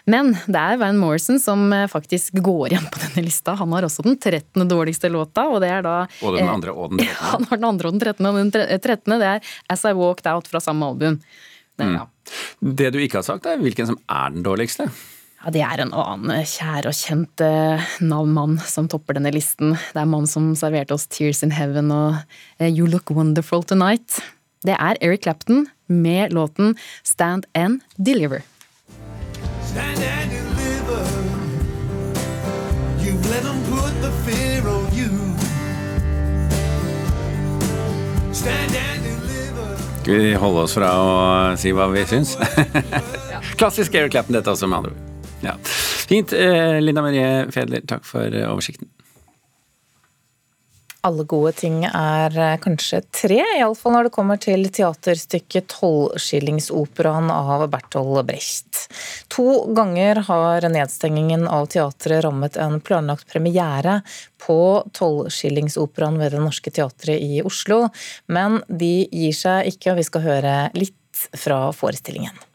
Men 0.08 0.32
det 0.48 0.56
er 0.56 0.78
Van 0.80 0.96
Morrison 0.96 1.36
som 1.40 1.66
eh, 1.72 1.84
faktisk 1.90 2.38
går 2.40 2.72
igjen 2.72 2.86
på 2.88 3.00
denne 3.02 3.26
lista. 3.26 3.52
Han 3.60 3.74
har 3.76 3.84
også 3.84 4.06
den 4.06 4.16
13. 4.16 4.64
dårligste 4.68 5.10
låta, 5.12 5.44
og 5.52 5.60
det 5.60 5.68
er 5.68 5.84
da 5.84 5.98
Og 6.24 6.38
den 6.38 6.48
andre 6.48 6.72
og 6.72 6.94
den 6.94 7.02
13. 7.04 7.18
han 7.34 7.44
har 7.50 7.60
den 7.60 7.68
andre 7.68 7.90
og 7.90 7.98
den 7.98 8.04
13. 8.06 8.30
Og 8.30 8.38
den 8.40 8.80
13. 8.80 9.18
det 9.20 9.28
er 9.34 9.52
As 9.68 9.84
I 9.84 9.92
Walked 9.98 10.30
Out 10.32 10.48
fra 10.48 10.62
samme 10.64 10.88
album. 10.88 11.20
Det, 11.76 11.84
mm. 11.84 11.94
ja. 11.98 12.06
det 12.80 12.90
du 12.96 12.98
ikke 13.04 13.20
har 13.20 13.28
sagt, 13.28 13.46
er 13.46 13.60
hvilken 13.60 13.92
som 13.92 14.00
er 14.08 14.32
den 14.32 14.46
dårligste? 14.46 14.88
Ja, 15.48 15.52
Det 15.52 15.62
er 15.64 15.80
en 15.80 15.94
annen 15.96 16.44
kjær 16.44 16.84
og 16.90 16.92
kjent 16.92 17.40
navn 18.04 18.34
mann 18.36 18.58
som 18.68 18.84
topper 18.84 19.16
denne 19.16 19.30
listen. 19.32 19.78
Det 19.94 20.02
er 20.02 20.04
mannen 20.04 20.28
som 20.28 20.50
serverte 20.52 20.92
oss 20.92 21.06
Tears 21.08 21.40
in 21.40 21.54
Heaven 21.56 21.88
og 21.88 22.18
eh, 22.60 22.68
You 22.68 22.84
Look 22.84 23.08
Wonderful 23.08 23.64
Tonight. 23.64 24.18
Det 24.60 24.76
er 24.76 25.00
Eric 25.00 25.22
Clapton 25.24 25.64
med 25.88 26.36
låten 26.36 26.76
Stand 27.00 27.48
and 27.56 27.80
Deliver. 27.96 28.44
Stand 29.64 30.04
and 30.04 30.36
deliver. 30.36 31.08
You've 33.00 33.24
let 33.32 33.40
them 33.40 33.64
put 33.72 33.96
the 34.04 34.12
fear 34.28 34.68
on 34.68 34.84
you. 34.92 35.08
Stand 38.34 38.76
and 38.76 39.08
Skal 40.02 40.14
vi 40.14 40.34
holde 40.34 40.68
oss 40.68 40.76
fra 40.76 40.92
å 40.92 41.10
si 41.56 41.72
hva 41.72 41.88
vi 41.92 42.04
syns? 42.08 42.36
Klassisk 43.60 43.96
Eric 43.96 44.12
Clapton, 44.12 44.36
dette 44.36 44.52
også, 44.52 44.68
med 44.68 44.82
andre 44.82 44.92
ord. 44.92 45.07
Ja. 45.42 45.56
Fint. 46.08 46.32
Eh, 46.32 46.80
Linda 46.80 47.02
Marie 47.02 47.50
Fedler, 47.52 47.80
takk 47.86 48.06
for 48.06 48.34
eh, 48.34 48.48
oversikten. 48.50 48.88
Alle 51.06 51.22
gode 51.30 51.52
ting 51.54 51.84
er 51.86 52.34
eh, 52.34 52.56
kanskje 52.58 52.98
tre, 53.14 53.38
iallfall 53.60 53.94
når 53.94 54.08
det 54.08 54.12
kommer 54.16 54.40
til 54.42 54.66
teaterstykket 54.66 55.68
Tolvskillingsoperaen 55.70 57.30
av 57.30 57.62
Bertolt 57.70 58.26
Brecht. 58.26 58.88
To 59.30 59.68
ganger 59.78 60.24
har 60.26 60.66
nedstengingen 60.74 61.46
av 61.46 61.70
teatret 61.70 62.24
rammet 62.26 62.58
en 62.58 62.80
planlagt 62.82 63.30
premiere 63.30 64.00
på 64.42 64.58
Tolvskillingsoperaen 64.98 66.18
ved 66.18 66.34
Det 66.34 66.42
Norske 66.42 66.74
Teatret 66.74 67.22
i 67.22 67.44
Oslo, 67.46 67.84
men 68.26 68.58
de 68.66 69.06
gir 69.06 69.38
seg 69.38 69.70
ikke, 69.70 69.94
og 69.94 70.02
vi 70.02 70.10
skal 70.10 70.26
høre 70.26 70.58
litt 70.74 71.28
fra 71.38 71.68
forestillingen. 71.74 72.47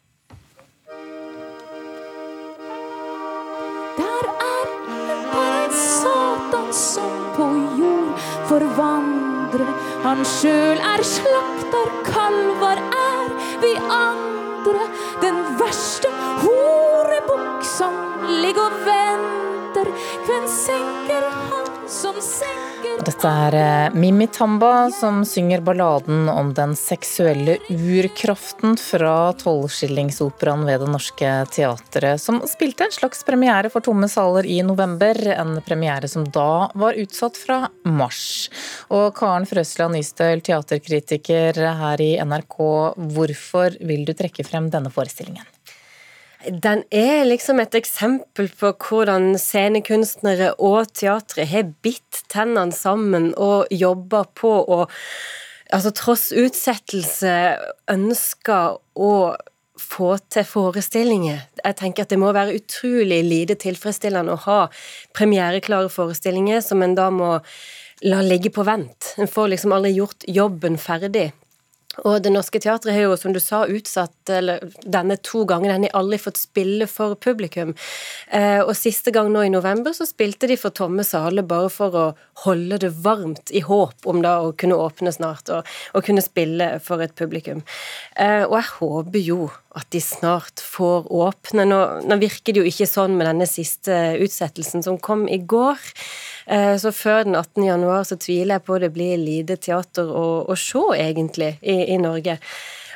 Han 10.03 10.25
sjøl 10.27 10.81
er 10.83 11.03
slakter, 11.07 11.91
kalver 12.07 12.81
er 12.83 13.29
vi 13.61 13.71
andre. 13.79 14.87
Den 15.23 15.39
verste 15.59 16.11
horebukk 16.43 17.63
som 17.67 17.95
ligger 18.43 18.67
og 18.67 18.83
venter. 18.87 19.93
Hvem 20.27 20.49
senker 20.51 21.29
han 21.47 21.72
Dette 23.03 23.29
er 23.29 23.55
eh, 23.57 23.93
Mimmi 23.93 24.25
Tamba 24.27 24.89
som 24.91 25.21
synger 25.25 25.61
balladen 25.61 26.29
om 26.29 26.49
den 26.57 26.73
seksuelle 26.79 27.57
urkraften 27.69 28.73
fra 28.81 29.33
Tolvskillingsoperaen 29.37 30.65
ved 30.65 30.81
Det 30.81 30.89
Norske 30.89 31.31
Teatret, 31.53 32.21
som 32.21 32.41
spilte 32.49 32.87
en 32.87 32.95
slags 32.95 33.21
premiere 33.27 33.69
for 33.73 33.85
tomme 33.85 34.09
saler 34.09 34.49
i 34.49 34.59
november. 34.65 35.19
En 35.35 35.59
premiere 35.61 36.09
som 36.09 36.25
da 36.25 36.71
var 36.73 36.97
utsatt 36.97 37.37
fra 37.37 37.59
mars. 37.85 38.49
Og 38.89 39.11
Karen 39.17 39.45
Frøsland 39.49 39.93
Nystøl, 39.99 40.41
teaterkritiker 40.41 41.61
her 41.83 42.01
i 42.01 42.15
NRK, 42.25 42.61
hvorfor 43.13 43.77
vil 43.85 44.07
du 44.09 44.15
trekke 44.17 44.47
frem 44.47 44.73
denne 44.73 44.93
forestillingen? 44.93 45.52
Den 46.43 46.83
er 46.91 47.23
liksom 47.23 47.61
et 47.63 47.75
eksempel 47.77 48.49
på 48.59 48.73
hvordan 48.75 49.37
scenekunstnere 49.39 50.53
og 50.59 50.91
teatret 50.91 51.47
har 51.47 51.69
bitt 51.85 52.23
tennene 52.31 52.75
sammen 52.75 53.31
og 53.39 53.71
jobba 53.71 54.25
på 54.35 54.51
å 54.51 54.79
altså 55.73 55.93
tross 55.95 56.31
utsettelse 56.35 57.33
ønsker 57.91 58.75
å 58.99 59.13
få 59.79 60.09
til 60.31 60.45
forestillinger. 60.47 61.39
Jeg 61.63 61.77
tenker 61.79 62.05
at 62.05 62.11
det 62.11 62.19
må 62.21 62.33
være 62.35 62.57
utrolig 62.59 63.21
lite 63.25 63.55
tilfredsstillende 63.63 64.35
å 64.35 64.43
ha 64.45 64.59
premiereklare 65.15 65.89
forestillinger 65.91 66.61
som 66.65 66.83
en 66.85 66.97
da 66.97 67.07
må 67.13 67.37
la 68.03 68.19
ligge 68.25 68.51
på 68.53 68.65
vent. 68.67 69.13
En 69.17 69.31
får 69.31 69.53
liksom 69.55 69.73
aldri 69.75 69.95
gjort 69.95 70.27
jobben 70.27 70.77
ferdig. 70.81 71.31
Og 72.01 72.21
Det 72.23 72.31
Norske 72.33 72.59
Teatret 72.59 72.95
har 72.95 73.05
jo, 73.05 73.17
som 73.17 73.35
du 73.35 73.39
sa, 73.43 73.63
utsatt 73.69 74.29
eller, 74.33 74.63
denne 74.81 75.17
to 75.21 75.43
ganger. 75.49 75.75
Den 75.75 75.85
har 75.85 75.99
aldri 76.01 76.17
fått 76.21 76.41
spille 76.41 76.87
for 76.89 77.15
publikum. 77.15 77.75
Eh, 78.33 78.61
og 78.63 78.73
Siste 78.77 79.13
gang 79.13 79.29
nå 79.31 79.45
i 79.45 79.53
november 79.53 79.93
så 79.93 80.07
spilte 80.09 80.49
de 80.49 80.57
for 80.59 80.73
tomme 80.73 81.05
saler 81.05 81.45
bare 81.45 81.69
for 81.73 81.93
å 81.95 82.05
holde 82.43 82.81
det 82.81 82.93
varmt, 83.05 83.53
i 83.53 83.61
håp 83.61 84.07
om 84.09 84.23
da 84.25 84.39
å 84.41 84.53
kunne 84.57 84.79
åpne 84.79 85.13
snart 85.13 85.51
og, 85.53 85.69
og 85.93 86.05
kunne 86.05 86.23
spille 86.25 86.73
for 86.83 87.03
et 87.03 87.13
publikum. 87.19 87.61
Eh, 88.17 88.43
og 88.47 88.57
jeg 88.57 88.71
håper 88.79 89.21
jo 89.21 89.51
at 89.73 89.89
de 89.93 90.01
snart 90.01 90.61
får 90.61 91.07
åpne. 91.09 91.65
Nå, 91.65 91.79
nå 92.05 92.17
virker 92.21 92.53
det 92.53 92.61
jo 92.61 92.69
ikke 92.69 92.89
sånn 92.89 93.15
med 93.17 93.25
denne 93.29 93.47
siste 93.49 93.95
utsettelsen 94.21 94.85
som 94.85 94.99
kom 95.01 95.25
i 95.25 95.39
går. 95.39 95.81
Eh, 96.45 96.75
så 96.77 96.91
før 96.93 97.23
den 97.25 97.37
18. 97.39 97.63
januar 97.65 98.05
så 98.05 98.17
tviler 98.21 98.59
jeg 98.59 98.65
på 98.67 98.77
det 98.83 98.91
blir 98.93 99.17
lite 99.17 99.57
teater 99.57 100.09
å, 100.13 100.43
å 100.45 100.57
se, 100.59 100.83
egentlig, 100.99 101.55
i, 101.61 101.77
i, 101.87 101.97
Norge. 102.01 102.37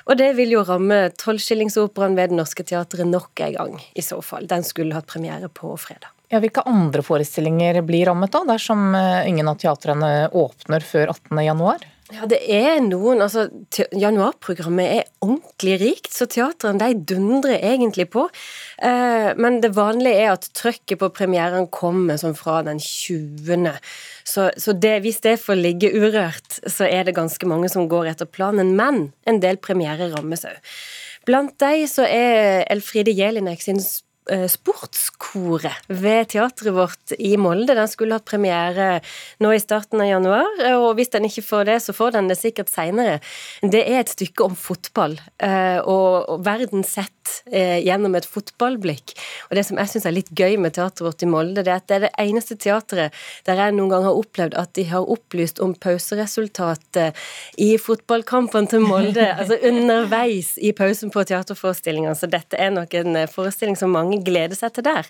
Og 0.07 0.15
det 0.19 0.29
vil 0.37 0.53
jo 0.55 0.63
ramme 0.63 1.09
Tolvskillingsoperaen 1.19 2.15
ved 2.15 2.31
Det 2.31 2.37
Norske 2.39 2.63
Teatret 2.63 3.07
nok 3.09 3.41
en 3.43 3.57
gang, 3.57 3.73
i 3.93 4.03
så 4.05 4.21
fall. 4.23 4.47
Den 4.47 4.63
skulle 4.63 4.95
hatt 4.95 5.09
premiere 5.09 5.49
på 5.51 5.73
fredag. 5.79 6.13
Ja, 6.31 6.41
Hvilke 6.43 6.63
andre 6.67 7.03
forestillinger 7.03 7.81
blir 7.87 8.07
rammet 8.09 8.33
da, 8.35 8.43
dersom 8.47 8.95
eh, 8.95 9.27
ingen 9.29 9.47
av 9.47 9.59
teatrene 9.61 10.29
åpner 10.35 10.83
før 10.83 11.13
18. 11.13 11.43
Ja, 12.07 12.23
det 12.23 12.37
er 12.47 12.77
noen 12.85 13.19
altså, 13.19 13.49
Januarprogrammet 13.91 14.91
er 14.95 15.09
ordentlig 15.19 15.73
rikt, 15.81 16.13
så 16.15 16.23
teatrene 16.31 16.79
de 16.79 17.01
dundrer 17.09 17.59
egentlig 17.59 18.05
på. 18.13 18.23
Eh, 18.79 19.33
men 19.35 19.59
det 19.63 19.73
vanlige 19.75 20.21
er 20.23 20.31
at 20.37 20.47
trøkket 20.55 21.01
på 21.01 21.09
premieren 21.17 21.67
kommer 21.67 22.15
sånn 22.21 22.37
fra 22.39 22.61
den 22.63 22.79
20. 22.79 23.73
Så, 24.23 24.47
så 24.55 24.75
det, 24.75 25.01
hvis 25.03 25.19
det 25.25 25.35
får 25.43 25.59
ligge 25.59 25.91
urørt, 25.91 26.61
så 26.63 26.87
er 26.87 27.03
det 27.09 27.17
ganske 27.19 27.49
mange 27.49 27.67
som 27.73 27.89
går 27.91 28.13
etter 28.13 28.29
planen. 28.31 28.71
Men 28.79 29.09
en 29.27 29.43
del 29.43 29.59
premierer 29.59 30.15
rammes 30.15 30.47
òg. 30.47 30.63
Blant 31.27 31.57
de 31.59 31.83
så 31.91 32.07
er 32.07 32.63
Elfride 32.71 33.11
Jelinek 33.11 33.59
sin 33.65 33.83
sportskoret 34.51 35.87
ved 35.87 36.31
teatret 36.33 36.73
vårt 36.75 37.13
i 37.17 37.35
Molde. 37.39 37.75
Den 37.77 37.89
skulle 37.89 38.17
hatt 38.17 38.27
premiere 38.27 38.99
nå 39.43 39.53
i 39.53 39.61
starten 39.61 40.01
av 40.03 40.09
januar, 40.09 40.49
og 40.75 40.89
hvis 40.97 41.11
den 41.13 41.27
ikke 41.29 41.45
får 41.45 41.67
det, 41.69 41.77
så 41.85 41.95
får 41.95 42.15
den 42.17 42.29
det 42.31 42.37
sikkert 42.39 42.71
seinere. 42.71 43.19
Det 43.61 43.83
er 43.83 44.01
et 44.01 44.11
stykke 44.11 44.45
om 44.47 44.57
fotball, 44.57 45.17
eh, 45.43 45.79
og 45.79 46.41
verden 46.45 46.85
sett 46.87 47.41
eh, 47.51 47.79
gjennom 47.85 48.15
et 48.17 48.27
fotballblikk. 48.27 49.15
Og 49.49 49.57
det 49.57 49.65
som 49.67 49.79
jeg 49.79 49.91
syns 49.91 50.07
er 50.09 50.15
litt 50.15 50.31
gøy 50.31 50.57
med 50.61 50.75
teatret 50.77 51.05
vårt 51.05 51.23
i 51.23 51.29
Molde, 51.29 51.63
det 51.63 51.73
er 51.73 51.81
at 51.81 51.87
det 51.89 51.97
er 51.97 52.05
det 52.07 52.13
eneste 52.23 52.57
teatret 52.59 53.15
der 53.47 53.61
jeg 53.61 53.75
noen 53.77 53.91
gang 53.93 54.07
har 54.07 54.19
opplevd 54.19 54.57
at 54.59 54.73
de 54.77 54.87
har 54.91 55.07
opplyst 55.07 55.61
om 55.63 55.75
pauseresultatet 55.75 57.17
i 57.63 57.69
fotballkampene 57.81 58.71
til 58.71 58.85
Molde, 58.85 59.27
altså 59.39 59.59
underveis 59.67 60.55
i 60.57 60.73
pausen 60.77 61.13
på 61.13 61.25
teaterforestillinga. 61.27 62.15
Så 62.17 62.29
dette 62.31 62.59
er 62.59 62.73
nok 62.75 62.93
en 62.97 63.23
forestilling 63.31 63.77
som 63.79 63.93
mange 63.95 64.16
gleder 64.25 64.57
seg 64.57 64.73
til 64.75 64.87
der. 64.87 65.09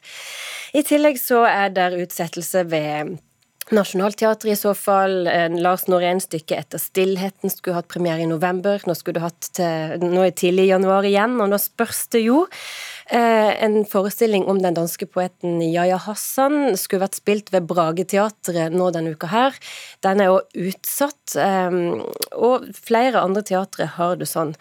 I 0.78 0.84
tillegg 0.88 1.20
så 1.22 1.46
er 1.48 1.72
der 1.76 1.98
utsettelse 2.02 2.66
ved 2.72 3.18
Nationaltheatret 3.68 4.54
i 4.54 4.56
så 4.56 4.72
fall. 4.78 5.26
Lars 5.60 5.88
Norén-stykket 5.92 6.56
'Etter 6.56 6.80
stillheten' 6.80 7.52
skulle 7.52 7.76
hatt 7.76 7.90
premiere 7.92 8.24
i 8.24 8.30
november. 8.30 8.80
Nå 8.88 8.96
skulle 8.96 9.20
du 9.20 9.26
hatt 9.26 9.50
til, 9.52 10.00
nå 10.00 10.24
er 10.24 10.32
tidlig 10.32 10.68
i 10.68 10.72
januar 10.72 11.04
igjen, 11.04 11.36
og 11.42 11.50
nå 11.52 11.60
spørs 11.60 12.08
det 12.16 12.24
jo. 12.24 12.46
Eh, 13.10 13.64
en 13.64 13.86
forestilling 13.86 14.46
om 14.48 14.62
den 14.62 14.76
danske 14.76 15.06
poeten 15.06 15.62
Yahya 15.62 15.98
Hassan 15.98 16.76
skulle 16.76 17.06
vært 17.06 17.20
spilt 17.20 17.52
ved 17.52 17.68
Brageteatret 17.68 18.72
nå 18.76 18.90
denne 18.92 19.16
uka 19.16 19.28
her. 19.32 19.56
Den 20.04 20.22
er 20.22 20.32
jo 20.32 20.42
utsatt, 20.68 21.36
eh, 21.36 21.72
og 22.36 22.68
flere 22.72 23.24
andre 23.24 23.44
teatre 23.44 23.88
har 23.96 24.16
det 24.16 24.28
sånn. 24.28 24.56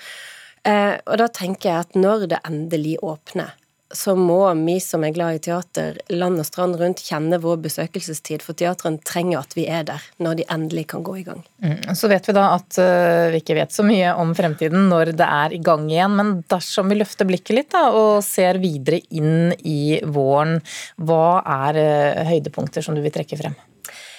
Eh, 0.65 0.99
og 1.07 1.19
da 1.19 1.29
tenker 1.29 1.71
jeg 1.71 1.79
at 1.79 1.95
når 1.95 2.29
det 2.29 2.43
endelig 2.47 2.99
åpner, 3.03 3.55
så 3.95 4.17
må 4.19 4.41
vi 4.59 4.77
som 4.83 5.05
er 5.07 5.15
glad 5.15 5.37
i 5.37 5.43
teater, 5.47 5.99
land 6.11 6.41
og 6.43 6.47
strand 6.49 6.75
rundt, 6.81 7.05
kjenne 7.07 7.39
vår 7.43 7.61
besøkelsestid. 7.63 8.43
For 8.43 8.59
teatrene 8.59 8.99
trenger 9.07 9.45
at 9.45 9.55
vi 9.55 9.67
er 9.71 9.87
der 9.87 10.03
når 10.23 10.41
de 10.41 10.49
endelig 10.53 10.87
kan 10.91 11.05
gå 11.07 11.19
i 11.21 11.27
gang. 11.27 11.45
Mm. 11.63 11.95
Så 11.99 12.11
vet 12.11 12.27
vi 12.27 12.35
da 12.37 12.49
at 12.57 12.81
uh, 12.83 13.29
vi 13.35 13.43
ikke 13.43 13.59
vet 13.61 13.75
så 13.75 13.87
mye 13.87 14.17
om 14.19 14.35
fremtiden 14.39 14.89
når 14.91 15.13
det 15.19 15.29
er 15.29 15.55
i 15.55 15.63
gang 15.63 15.87
igjen. 15.91 16.19
Men 16.19 16.35
dersom 16.51 16.91
vi 16.91 16.99
løfter 16.99 17.29
blikket 17.29 17.55
litt 17.61 17.71
da, 17.77 17.87
og 17.95 18.25
ser 18.27 18.59
videre 18.63 19.01
inn 19.15 19.55
i 19.63 20.01
våren, 20.03 20.59
hva 21.07 21.41
er 21.61 21.81
uh, 21.81 22.27
høydepunkter 22.33 22.83
som 22.83 22.99
du 22.99 23.05
vil 23.05 23.15
trekke 23.15 23.39
frem? 23.39 23.55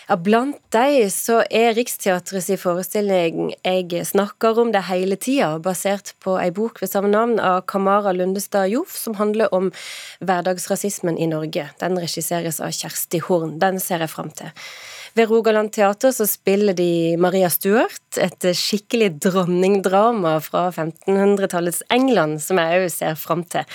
Ja, 0.08 0.16
Blant 0.16 0.56
de 0.72 1.10
så 1.12 1.42
er 1.52 1.74
Riksteatrets 1.76 2.48
forestilling 2.62 3.50
Jeg 3.60 4.06
snakker 4.08 4.56
om 4.62 4.70
det 4.72 4.86
hele 4.88 5.18
tida, 5.20 5.58
basert 5.60 6.14
på 6.24 6.38
ei 6.40 6.48
bok 6.56 6.80
ved 6.80 6.94
samme 6.94 7.12
navn 7.12 7.42
av 7.44 7.66
Kamara 7.68 8.14
Lundestad 8.16 8.72
Joff, 8.72 8.96
som 8.96 9.18
handler 9.20 9.52
om 9.52 9.68
hverdagsrasismen 10.24 11.20
i 11.20 11.28
Norge. 11.28 11.68
Den 11.84 12.00
regisseres 12.00 12.62
av 12.64 12.72
Kjersti 12.72 13.20
Horn. 13.28 13.58
Den 13.60 13.82
ser 13.84 14.00
jeg 14.00 14.14
fram 14.14 14.32
til. 14.32 14.56
Ved 15.18 15.32
Rogaland 15.32 15.72
Teater 15.74 16.12
så 16.14 16.28
spiller 16.30 16.76
de 16.78 17.16
Maria 17.18 17.48
Stuart, 17.50 18.20
et 18.22 18.46
skikkelig 18.54 19.16
dronningdrama 19.26 20.36
fra 20.46 20.68
1500-tallets 20.70 21.82
England, 21.94 22.38
som 22.44 22.62
jeg 22.62 22.84
òg 22.84 22.92
ser 22.94 23.18
fram 23.18 23.42
til. 23.50 23.66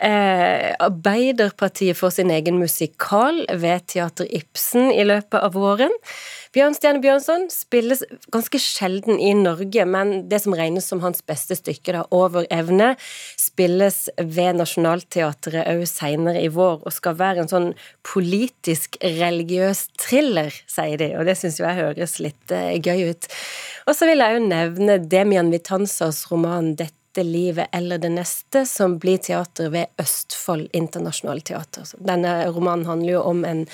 Eh, 0.00 0.70
Arbeiderpartiet 0.80 1.98
får 1.98 2.14
sin 2.16 2.32
egen 2.32 2.56
musikal 2.62 3.42
ved 3.60 3.84
Teater 3.92 4.30
Ibsen 4.32 4.88
i 4.94 5.04
løpet 5.04 5.36
av 5.42 5.58
våren. 5.58 5.92
Bjørnstjerne 6.58 6.98
Bjørnson 6.98 7.44
spilles 7.54 8.00
ganske 8.34 8.58
sjelden 8.58 9.20
i 9.22 9.28
Norge, 9.38 9.84
men 9.86 10.24
det 10.30 10.40
som 10.42 10.56
regnes 10.58 10.88
som 10.90 10.98
hans 11.04 11.20
beste 11.22 11.54
stykke, 11.54 11.92
da, 11.94 12.00
'Over 12.10 12.48
evne', 12.50 12.96
spilles 13.38 14.08
ved 14.18 14.58
Nationaltheatret 14.58 15.68
òg 15.70 15.84
seinere 15.86 16.42
i 16.42 16.50
vår, 16.50 16.82
og 16.82 16.92
skal 16.96 17.14
være 17.14 17.44
en 17.44 17.52
sånn 17.52 17.68
politisk 18.02 18.98
religiøs 19.04 19.86
thriller, 20.02 20.50
sier 20.66 20.98
de, 20.98 21.12
og 21.14 21.30
det 21.30 21.38
syns 21.38 21.60
jo 21.60 21.68
jeg 21.68 21.78
høres 21.78 22.18
litt 22.18 22.50
uh, 22.50 22.74
gøy 22.74 23.06
ut. 23.12 23.30
Og 23.86 23.94
så 23.94 24.10
vil 24.10 24.18
jeg 24.18 24.34
jo 24.34 24.50
nevne 24.50 24.98
Demian 24.98 25.54
Vitanzas 25.54 26.26
roman 26.32 26.74
'Dette 26.74 27.22
livet 27.22 27.70
eller 27.72 28.02
det 28.02 28.10
neste', 28.10 28.66
som 28.66 28.98
blir 28.98 29.22
teater 29.22 29.70
ved 29.70 29.86
Østfold 30.02 30.70
Internasjonale 30.72 31.40
Teater. 31.40 31.86
Denne 32.02 32.50
romanen 32.50 32.86
handler 32.86 33.12
jo 33.12 33.22
om 33.22 33.44
en 33.44 33.68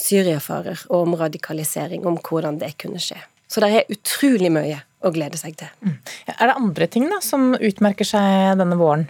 syriafarer 0.00 0.86
og 0.88 1.04
om 1.04 1.16
radikalisering, 1.20 2.06
om 2.08 2.18
hvordan 2.18 2.58
det 2.60 2.74
kunne 2.80 3.00
skje. 3.02 3.18
Så 3.50 3.62
det 3.62 3.70
er 3.74 3.92
utrolig 3.92 4.50
mye 4.54 4.78
å 5.02 5.10
glede 5.14 5.38
seg 5.40 5.56
til. 5.58 5.70
Mm. 5.82 5.96
Er 6.36 6.50
det 6.50 6.58
andre 6.60 6.86
ting 6.92 7.08
da 7.10 7.18
som 7.24 7.54
utmerker 7.56 8.06
seg 8.06 8.60
denne 8.60 8.78
våren? 8.78 9.08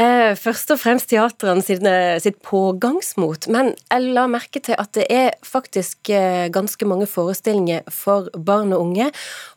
Eh, 0.00 0.32
først 0.40 0.70
og 0.72 0.78
fremst 0.80 1.10
teatrene 1.10 1.60
sitt 1.60 2.38
pågangsmot, 2.46 3.44
men 3.52 3.74
jeg 3.76 4.12
la 4.16 4.22
merke 4.30 4.62
til 4.64 4.78
at 4.80 4.88
det 4.96 5.04
er 5.12 5.34
faktisk 5.44 6.08
eh, 6.08 6.48
ganske 6.48 6.86
mange 6.88 7.04
forestillinger 7.10 7.84
for 7.92 8.30
barn 8.32 8.72
og 8.72 8.86
unge, 8.86 9.10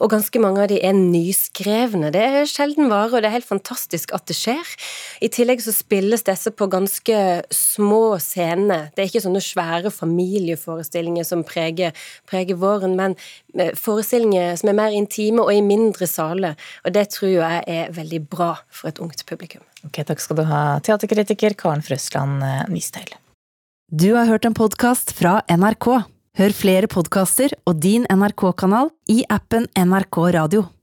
og 0.03 0.11
ganske 0.11 0.41
mange 0.43 0.65
av 0.65 0.67
de 0.73 0.81
er 0.83 0.91
nyskrevne. 0.97 2.11
Det 2.11 2.19
er 2.19 2.51
sjelden 2.51 2.91
vare, 2.91 3.13
og 3.13 3.23
det 3.23 3.29
er 3.29 3.37
helt 3.37 3.47
fantastisk 3.47 4.11
at 4.17 4.27
det 4.27 4.35
skjer. 4.35 4.75
I 5.23 5.31
tillegg 5.31 5.63
så 5.63 5.71
spilles 5.71 6.27
disse 6.27 6.51
på 6.51 6.67
ganske 6.67 7.21
små 7.55 8.19
scener. 8.19 8.89
Det 8.91 9.05
er 9.05 9.13
ikke 9.13 9.23
sånne 9.23 9.43
svære 9.45 9.93
familieforestillinger 9.95 11.23
som 11.23 11.47
preger, 11.47 11.95
preger 12.27 12.59
våren, 12.59 12.99
men 12.99 13.15
forestillinger 13.79 14.55
som 14.59 14.71
er 14.71 14.77
mer 14.77 14.95
intime 14.95 15.43
og 15.43 15.53
i 15.53 15.61
mindre 15.65 16.07
saler, 16.09 16.57
og 16.85 16.95
det 16.95 17.07
tror 17.15 17.31
jeg 17.31 17.63
er 17.67 17.93
veldig 17.95 18.21
bra 18.31 18.53
for 18.69 18.91
et 18.91 19.01
ungt 19.03 19.25
publikum. 19.29 19.63
Ok, 19.87 20.01
Takk 20.07 20.23
skal 20.23 20.41
du 20.41 20.45
ha, 20.49 20.63
teaterkritiker 20.85 21.55
Karen 21.59 21.85
Frøsland 21.85 22.43
eh, 22.45 22.65
Nystøyl. 22.71 23.15
Du 23.91 24.15
har 24.15 24.25
hørt 24.29 24.47
en 24.47 24.57
podkast 24.57 25.13
fra 25.15 25.39
NRK. 25.51 25.89
Hør 26.35 26.55
flere 26.57 26.89
podkaster 26.91 27.53
og 27.63 27.77
din 27.83 28.07
NRK-kanal 28.11 28.89
i 29.13 29.21
appen 29.31 29.69
NRK 29.77 30.19
Radio. 30.35 30.65